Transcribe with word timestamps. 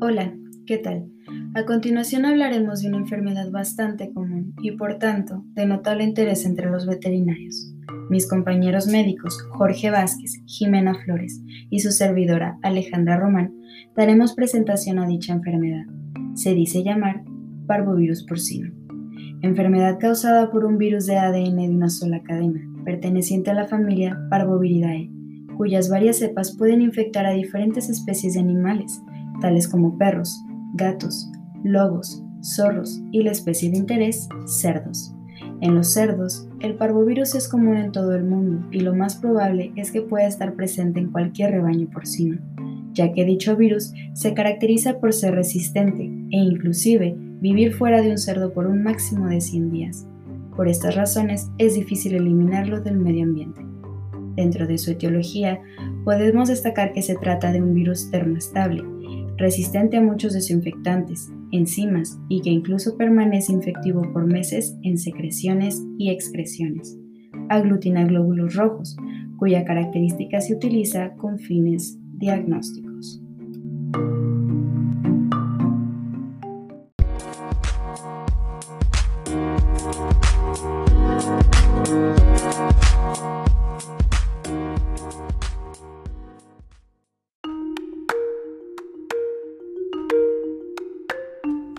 Hola, 0.00 0.34
¿qué 0.66 0.78
tal? 0.78 1.10
A 1.54 1.64
continuación 1.64 2.24
hablaremos 2.24 2.80
de 2.80 2.88
una 2.88 2.98
enfermedad 2.98 3.50
bastante 3.50 4.12
común 4.12 4.54
y 4.62 4.72
por 4.72 4.98
tanto 4.98 5.44
de 5.54 5.66
notable 5.66 6.04
interés 6.04 6.46
entre 6.46 6.70
los 6.70 6.86
veterinarios. 6.86 7.74
Mis 8.08 8.28
compañeros 8.28 8.86
médicos 8.86 9.42
Jorge 9.50 9.90
Vázquez, 9.90 10.42
Jimena 10.46 10.94
Flores 10.94 11.42
y 11.68 11.80
su 11.80 11.90
servidora 11.90 12.58
Alejandra 12.62 13.18
Román 13.18 13.54
daremos 13.94 14.34
presentación 14.34 14.98
a 14.98 15.06
dicha 15.06 15.34
enfermedad. 15.34 15.84
Se 16.34 16.54
dice 16.54 16.82
llamar 16.82 17.22
parvovirus 17.66 18.24
porcino. 18.24 18.72
Enfermedad 19.42 19.98
causada 19.98 20.50
por 20.50 20.64
un 20.64 20.78
virus 20.78 21.06
de 21.06 21.18
ADN 21.18 21.56
de 21.56 21.68
una 21.70 21.90
sola 21.90 22.22
cadena, 22.22 22.60
perteneciente 22.84 23.50
a 23.50 23.54
la 23.54 23.66
familia 23.66 24.18
Parvoviridae, 24.30 25.10
cuyas 25.56 25.88
varias 25.88 26.18
cepas 26.18 26.56
pueden 26.56 26.82
infectar 26.82 27.26
a 27.26 27.32
diferentes 27.32 27.88
especies 27.88 28.34
de 28.34 28.40
animales, 28.40 29.02
tales 29.40 29.68
como 29.68 29.96
perros, 29.98 30.44
gatos, 30.74 31.30
lobos, 31.62 32.22
zorros 32.42 33.02
y 33.10 33.22
la 33.22 33.32
especie 33.32 33.70
de 33.70 33.78
interés, 33.78 34.28
cerdos. 34.46 35.14
En 35.60 35.74
los 35.74 35.92
cerdos, 35.92 36.48
el 36.60 36.74
parvovirus 36.74 37.34
es 37.34 37.48
común 37.48 37.76
en 37.76 37.92
todo 37.92 38.14
el 38.14 38.24
mundo 38.24 38.66
y 38.70 38.80
lo 38.80 38.94
más 38.94 39.16
probable 39.16 39.72
es 39.76 39.90
que 39.90 40.02
pueda 40.02 40.26
estar 40.26 40.54
presente 40.54 41.00
en 41.00 41.10
cualquier 41.10 41.52
rebaño 41.52 41.88
porcino, 41.90 42.38
ya 42.92 43.12
que 43.12 43.24
dicho 43.24 43.56
virus 43.56 43.92
se 44.12 44.34
caracteriza 44.34 44.98
por 44.98 45.12
ser 45.12 45.34
resistente 45.34 46.04
e 46.04 46.36
inclusive 46.36 47.16
vivir 47.40 47.72
fuera 47.72 48.02
de 48.02 48.10
un 48.10 48.18
cerdo 48.18 48.52
por 48.52 48.66
un 48.66 48.82
máximo 48.82 49.28
de 49.28 49.40
100 49.40 49.70
días. 49.70 50.06
Por 50.56 50.68
estas 50.68 50.94
razones 50.94 51.50
es 51.58 51.74
difícil 51.74 52.14
eliminarlo 52.14 52.80
del 52.80 52.98
medio 52.98 53.24
ambiente. 53.24 53.60
Dentro 54.36 54.66
de 54.66 54.78
su 54.78 54.92
etiología, 54.92 55.60
podemos 56.04 56.48
destacar 56.48 56.92
que 56.92 57.02
se 57.02 57.16
trata 57.16 57.52
de 57.52 57.62
un 57.62 57.74
virus 57.74 58.10
termoestable, 58.10 58.82
resistente 59.36 59.96
a 59.96 60.02
muchos 60.02 60.32
desinfectantes, 60.32 61.32
enzimas 61.50 62.18
y 62.28 62.40
que 62.42 62.50
incluso 62.50 62.96
permanece 62.96 63.52
infectivo 63.52 64.02
por 64.12 64.26
meses 64.26 64.76
en 64.82 64.98
secreciones 64.98 65.82
y 65.98 66.10
excreciones. 66.10 66.96
Aglutina 67.48 68.04
glóbulos 68.04 68.54
rojos, 68.54 68.96
cuya 69.38 69.64
característica 69.64 70.40
se 70.40 70.54
utiliza 70.54 71.14
con 71.14 71.38
fines 71.38 71.98
diagnósticos. 72.18 73.23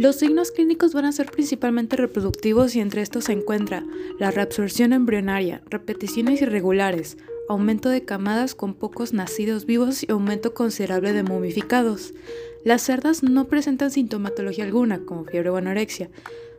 Los 0.00 0.16
signos 0.16 0.50
clínicos 0.50 0.94
van 0.94 1.04
a 1.04 1.12
ser 1.12 1.30
principalmente 1.30 1.94
reproductivos 1.94 2.74
y 2.74 2.80
entre 2.80 3.02
estos 3.02 3.24
se 3.24 3.32
encuentra 3.32 3.84
la 4.18 4.30
reabsorción 4.30 4.94
embrionaria, 4.94 5.60
repeticiones 5.68 6.40
irregulares, 6.40 7.18
aumento 7.50 7.90
de 7.90 8.06
camadas 8.06 8.54
con 8.54 8.72
pocos 8.72 9.12
nacidos 9.12 9.66
vivos 9.66 10.02
y 10.02 10.10
aumento 10.10 10.54
considerable 10.54 11.12
de 11.12 11.22
momificados. 11.22 12.14
Las 12.64 12.80
cerdas 12.80 13.22
no 13.22 13.48
presentan 13.48 13.90
sintomatología 13.90 14.64
alguna, 14.64 15.04
como 15.04 15.26
fiebre 15.26 15.50
o 15.50 15.58
anorexia. 15.58 16.08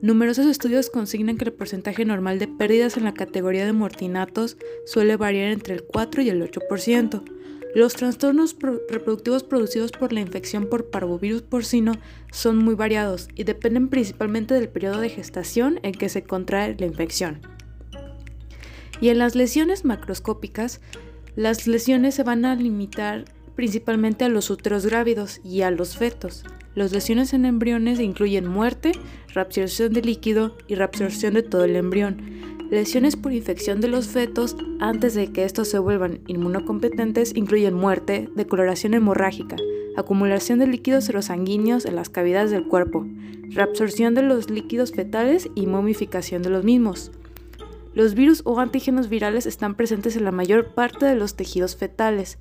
Numerosos 0.00 0.46
estudios 0.46 0.88
consignan 0.88 1.36
que 1.36 1.46
el 1.46 1.52
porcentaje 1.52 2.04
normal 2.04 2.38
de 2.38 2.46
pérdidas 2.46 2.96
en 2.96 3.02
la 3.02 3.14
categoría 3.14 3.66
de 3.66 3.72
mortinatos 3.72 4.58
suele 4.86 5.16
variar 5.16 5.50
entre 5.50 5.74
el 5.74 5.82
4 5.82 6.22
y 6.22 6.28
el 6.28 6.40
8%. 6.40 7.24
Los 7.74 7.94
trastornos 7.94 8.56
reproductivos 8.88 9.42
producidos 9.42 9.90
por 9.90 10.12
la 10.12 10.20
infección 10.20 10.66
por 10.66 10.90
parvovirus 10.90 11.42
porcino 11.42 11.92
son 12.30 12.56
muy 12.56 12.76
variados 12.76 13.28
y 13.34 13.42
dependen 13.42 13.88
principalmente 13.88 14.54
del 14.54 14.68
periodo 14.68 15.00
de 15.00 15.08
gestación 15.08 15.80
en 15.82 15.92
que 15.92 16.08
se 16.08 16.22
contrae 16.22 16.76
la 16.78 16.86
infección. 16.86 17.40
Y 19.00 19.08
en 19.08 19.18
las 19.18 19.34
lesiones 19.34 19.84
macroscópicas, 19.84 20.80
las 21.34 21.66
lesiones 21.66 22.14
se 22.14 22.22
van 22.22 22.44
a 22.44 22.54
limitar 22.54 23.24
principalmente 23.56 24.24
a 24.24 24.28
los 24.28 24.50
úteros 24.50 24.86
grávidos 24.86 25.40
y 25.44 25.62
a 25.62 25.70
los 25.72 25.96
fetos. 25.96 26.44
Las 26.76 26.92
lesiones 26.92 27.32
en 27.32 27.44
embriones 27.44 27.98
incluyen 28.00 28.46
muerte, 28.46 28.92
reabsorción 29.32 29.92
de 29.92 30.02
líquido 30.02 30.56
y 30.68 30.76
reabsorción 30.76 31.34
de 31.34 31.42
todo 31.42 31.64
el 31.64 31.76
embrión. 31.76 32.53
Lesiones 32.74 33.14
por 33.14 33.32
infección 33.32 33.80
de 33.80 33.86
los 33.86 34.08
fetos 34.08 34.56
antes 34.80 35.14
de 35.14 35.30
que 35.30 35.44
estos 35.44 35.68
se 35.68 35.78
vuelvan 35.78 36.22
inmunocompetentes 36.26 37.32
incluyen 37.36 37.72
muerte, 37.72 38.28
decoloración 38.34 38.94
hemorrágica, 38.94 39.54
acumulación 39.96 40.58
de 40.58 40.66
líquidos 40.66 41.04
serosanguíneos 41.04 41.84
en 41.84 41.94
las 41.94 42.08
cavidades 42.08 42.50
del 42.50 42.66
cuerpo, 42.66 43.06
reabsorción 43.50 44.14
de 44.14 44.22
los 44.22 44.50
líquidos 44.50 44.90
fetales 44.90 45.48
y 45.54 45.68
momificación 45.68 46.42
de 46.42 46.50
los 46.50 46.64
mismos. 46.64 47.12
Los 47.94 48.14
virus 48.14 48.42
o 48.44 48.58
antígenos 48.58 49.08
virales 49.08 49.46
están 49.46 49.76
presentes 49.76 50.16
en 50.16 50.24
la 50.24 50.32
mayor 50.32 50.74
parte 50.74 51.06
de 51.06 51.14
los 51.14 51.36
tejidos 51.36 51.76
fetales 51.76 52.38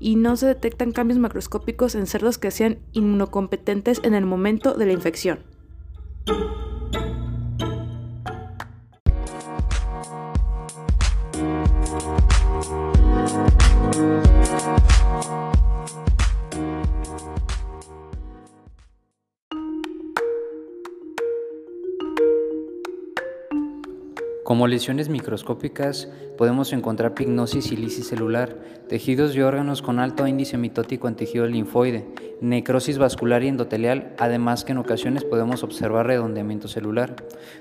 y 0.00 0.16
no 0.16 0.38
se 0.38 0.46
detectan 0.46 0.92
cambios 0.92 1.18
macroscópicos 1.18 1.96
en 1.96 2.06
cerdos 2.06 2.38
que 2.38 2.50
sean 2.50 2.78
inmunocompetentes 2.92 4.00
en 4.04 4.14
el 4.14 4.24
momento 4.24 4.72
de 4.72 4.86
la 4.86 4.92
infección. 4.92 5.40
Como 24.46 24.68
lesiones 24.68 25.08
microscópicas 25.08 26.08
podemos 26.38 26.72
encontrar 26.72 27.14
pignosis 27.14 27.72
y 27.72 27.76
lisis 27.76 28.06
celular, 28.06 28.56
tejidos 28.88 29.34
y 29.34 29.40
órganos 29.40 29.82
con 29.82 29.98
alto 29.98 30.24
índice 30.28 30.56
mitótico 30.56 31.08
en 31.08 31.16
tejido 31.16 31.48
linfoide, 31.48 32.06
necrosis 32.40 32.96
vascular 32.96 33.42
y 33.42 33.48
endotelial, 33.48 34.14
además 34.18 34.62
que 34.62 34.70
en 34.70 34.78
ocasiones 34.78 35.24
podemos 35.24 35.64
observar 35.64 36.06
redondeamiento 36.06 36.68
celular. 36.68 37.16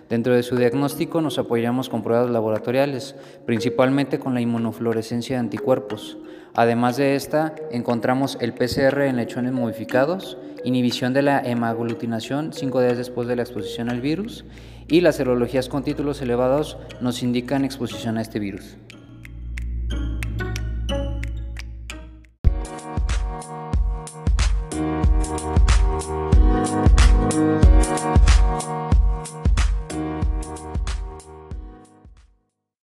Dentro 0.09 0.35
de 0.35 0.43
su 0.43 0.57
diagnóstico 0.57 1.21
nos 1.21 1.39
apoyamos 1.39 1.89
con 1.89 2.03
pruebas 2.03 2.29
laboratoriales, 2.29 3.15
principalmente 3.47 4.19
con 4.19 4.35
la 4.35 4.41
inmunofluorescencia 4.41 5.37
de 5.37 5.39
anticuerpos. 5.39 6.19
Además 6.57 6.95
de 6.95 7.15
esta, 7.15 7.53
encontramos 7.69 8.37
el 8.39 8.53
PCR 8.53 9.01
en 9.01 9.17
lechones 9.17 9.51
modificados, 9.51 10.37
inhibición 10.63 11.13
de 11.13 11.21
la 11.21 11.41
hemaglutinación 11.41 12.53
cinco 12.53 12.79
días 12.79 12.97
después 12.97 13.27
de 13.27 13.35
la 13.35 13.41
exposición 13.41 13.89
al 13.89 13.99
virus 13.99 14.45
y 14.87 15.01
las 15.01 15.17
serologías 15.17 15.67
con 15.67 15.83
títulos 15.83 16.21
elevados 16.21 16.77
nos 17.01 17.23
indican 17.23 17.65
exposición 17.65 18.17
a 18.17 18.21
este 18.21 18.39
virus. 18.39 18.77